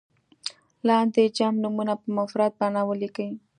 [0.87, 3.29] لاندې جمع نومونه په مفرد بڼه ولیکئ.